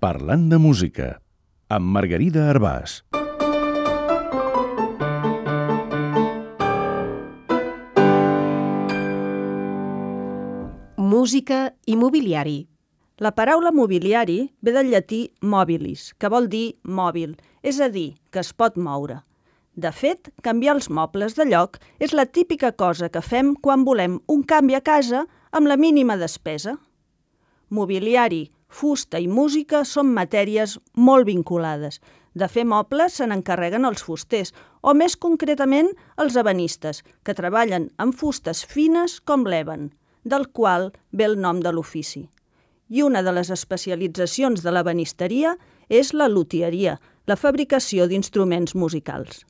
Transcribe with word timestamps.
Parlant 0.00 0.46
de 0.48 0.56
música, 0.56 1.06
amb 1.68 1.90
Margarida 1.92 2.46
Arbàs. 2.48 2.92
Música 10.96 11.58
i 11.84 11.98
mobiliari. 12.00 12.62
La 13.20 13.34
paraula 13.36 13.74
mobiliari 13.76 14.38
ve 14.64 14.72
del 14.72 14.88
llatí 14.88 15.18
mobilis, 15.42 16.14
que 16.16 16.30
vol 16.32 16.48
dir 16.48 16.78
mòbil, 16.80 17.34
és 17.60 17.76
a 17.84 17.90
dir, 17.92 18.14
que 18.32 18.40
es 18.40 18.54
pot 18.56 18.78
moure. 18.80 19.18
De 19.76 19.92
fet, 19.92 20.30
canviar 20.40 20.78
els 20.78 20.88
mobles 20.88 21.36
de 21.36 21.44
lloc 21.50 21.76
és 22.00 22.16
la 22.16 22.24
típica 22.24 22.72
cosa 22.72 23.10
que 23.12 23.20
fem 23.20 23.52
quan 23.52 23.84
volem 23.84 24.16
un 24.32 24.46
canvi 24.48 24.78
a 24.78 24.80
casa 24.80 25.26
amb 25.52 25.68
la 25.68 25.76
mínima 25.76 26.16
despesa. 26.16 26.78
Mobiliari, 27.68 28.46
fusta 28.70 29.18
i 29.18 29.26
música 29.28 29.82
són 29.84 30.14
matèries 30.14 30.78
molt 30.94 31.26
vinculades. 31.26 32.00
De 32.32 32.46
fer 32.48 32.64
mobles 32.64 33.18
se 33.18 33.26
n'encarreguen 33.26 33.84
els 33.84 34.02
fusters, 34.06 34.54
o 34.80 34.94
més 34.94 35.16
concretament 35.18 35.90
els 36.22 36.36
ebanistes, 36.38 37.02
que 37.26 37.34
treballen 37.34 37.90
amb 37.98 38.14
fustes 38.14 38.62
fines 38.64 39.18
com 39.20 39.44
l'eben, 39.44 39.90
del 40.24 40.48
qual 40.54 40.92
ve 41.10 41.26
el 41.26 41.40
nom 41.40 41.60
de 41.60 41.72
l'ofici. 41.74 42.28
I 42.88 43.02
una 43.02 43.22
de 43.22 43.34
les 43.34 43.50
especialitzacions 43.50 44.62
de 44.62 44.72
l'ebanisteria 44.72 45.56
és 45.88 46.14
la 46.14 46.30
luthieria, 46.30 46.98
la 47.26 47.36
fabricació 47.36 48.06
d'instruments 48.06 48.74
musicals. 48.74 49.44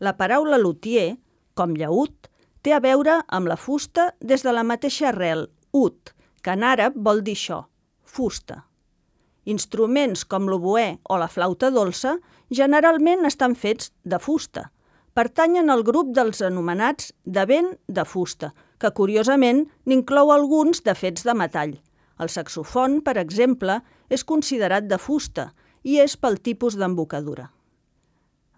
La 0.00 0.16
paraula 0.16 0.58
luthier, 0.60 1.16
com 1.54 1.72
llaüt, 1.76 2.28
té 2.60 2.74
a 2.76 2.80
veure 2.80 3.20
amb 3.28 3.48
la 3.48 3.56
fusta 3.56 4.10
des 4.20 4.42
de 4.44 4.52
la 4.52 4.64
mateixa 4.64 5.10
arrel, 5.12 5.46
ut, 5.72 6.12
que 6.42 6.52
en 6.56 6.64
àrab 6.64 6.96
vol 6.96 7.22
dir 7.24 7.36
això, 7.36 7.64
fusta. 8.16 8.62
Instruments 9.46 10.24
com 10.26 10.48
l'oboè 10.50 10.96
o 11.06 11.18
la 11.20 11.28
flauta 11.30 11.70
dolça 11.70 12.16
generalment 12.50 13.26
estan 13.28 13.54
fets 13.54 13.92
de 14.04 14.18
fusta. 14.18 14.70
Pertanyen 15.16 15.70
al 15.72 15.84
grup 15.86 16.10
dels 16.16 16.42
anomenats 16.44 17.12
de 17.24 17.44
vent 17.48 17.70
de 17.88 18.04
fusta, 18.04 18.52
que 18.80 18.90
curiosament 18.92 19.64
n'inclou 19.86 20.32
alguns 20.32 20.82
de 20.84 20.94
fets 20.94 21.24
de 21.24 21.34
metall. 21.34 21.76
El 22.20 22.32
saxofon, 22.32 23.00
per 23.04 23.16
exemple, 23.20 23.80
és 24.08 24.24
considerat 24.24 24.88
de 24.88 24.98
fusta 24.98 25.50
i 25.84 26.00
és 26.02 26.16
pel 26.16 26.40
tipus 26.42 26.76
d'embocadura. 26.76 27.50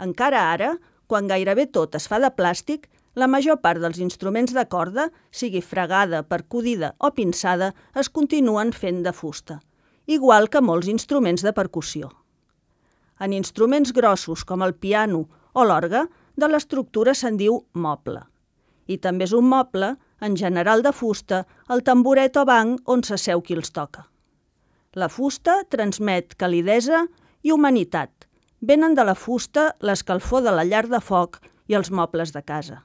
Encara 0.02 0.44
ara, 0.52 0.72
quan 1.06 1.28
gairebé 1.30 1.66
tot 1.74 1.96
es 1.98 2.06
fa 2.10 2.20
de 2.22 2.30
plàstic, 2.30 2.86
la 3.18 3.26
major 3.26 3.58
part 3.58 3.82
dels 3.82 3.98
instruments 3.98 4.54
de 4.54 4.64
corda, 4.70 5.08
sigui 5.34 5.60
fregada, 5.64 6.22
percudida 6.22 6.92
o 7.02 7.10
pinçada, 7.16 7.72
es 7.98 8.08
continuen 8.08 8.70
fent 8.72 9.02
de 9.02 9.12
fusta, 9.12 9.58
igual 10.06 10.46
que 10.48 10.62
molts 10.62 10.86
instruments 10.92 11.42
de 11.42 11.52
percussió. 11.52 12.12
En 13.18 13.34
instruments 13.34 13.92
grossos 13.92 14.44
com 14.46 14.62
el 14.62 14.76
piano 14.78 15.24
o 15.52 15.64
l'orgue, 15.66 16.04
de 16.38 16.46
l'estructura 16.46 17.16
se'n 17.18 17.36
diu 17.40 17.64
moble. 17.74 18.22
I 18.86 19.00
també 19.02 19.26
és 19.26 19.34
un 19.34 19.48
moble, 19.50 19.96
en 20.22 20.38
general 20.38 20.84
de 20.86 20.94
fusta, 20.94 21.42
el 21.68 21.82
tamboret 21.82 22.38
o 22.38 22.46
banc 22.46 22.86
on 22.86 23.02
s'asseu 23.02 23.42
qui 23.42 23.58
els 23.58 23.74
toca. 23.74 24.06
La 24.94 25.10
fusta 25.10 25.64
transmet 25.68 26.38
calidesa 26.38 27.02
i 27.42 27.50
humanitat, 27.52 28.28
Venen 28.60 28.96
de 28.98 29.04
la 29.06 29.14
fusta 29.14 29.68
l'escalfor 29.86 30.42
de 30.42 30.50
la 30.50 30.64
llar 30.66 30.88
de 30.90 30.98
foc 30.98 31.38
i 31.70 31.76
els 31.78 31.92
mobles 31.94 32.32
de 32.34 32.42
casa. 32.42 32.82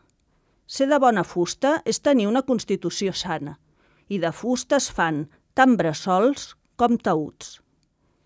Ser 0.68 0.88
de 0.88 1.00
bona 1.00 1.24
fusta 1.24 1.82
és 1.86 2.00
tenir 2.00 2.28
una 2.28 2.44
constitució 2.48 3.14
sana, 3.14 3.58
i 4.08 4.20
de 4.20 4.32
fusta 4.32 4.80
es 4.80 4.90
fan 4.92 5.26
tant 5.54 5.76
bressols 5.78 6.54
com 6.76 6.98
taüts. 6.98 7.60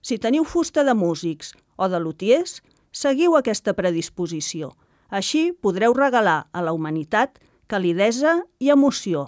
Si 0.01 0.17
teniu 0.21 0.45
fusta 0.45 0.83
de 0.87 0.93
músics 0.95 1.53
o 1.75 1.89
de 1.89 1.99
lutiers, 1.99 2.61
seguiu 2.91 3.35
aquesta 3.35 3.73
predisposició. 3.73 4.71
Així 5.09 5.51
podreu 5.51 5.93
regalar 5.97 6.47
a 6.51 6.63
la 6.63 6.73
humanitat 6.75 7.39
calidesa 7.67 8.41
i 8.59 8.71
emoció, 8.71 9.27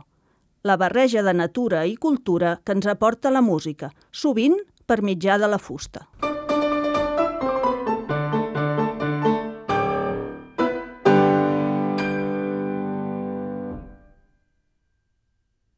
la 0.63 0.77
barreja 0.77 1.23
de 1.23 1.33
natura 1.33 1.85
i 1.87 1.95
cultura 1.95 2.59
que 2.63 2.75
ens 2.75 2.87
aporta 2.87 3.31
la 3.31 3.43
música, 3.43 3.93
sovint 4.11 4.59
per 4.85 5.01
mitjà 5.03 5.39
de 5.39 5.47
la 5.47 5.59
fusta. 5.59 6.07